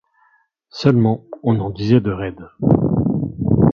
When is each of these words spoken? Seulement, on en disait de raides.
Seulement, 0.71 1.25
on 1.43 1.59
en 1.59 1.69
disait 1.69 2.01
de 2.01 2.09
raides. 2.09 2.47